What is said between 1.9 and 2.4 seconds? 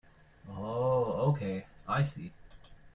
see.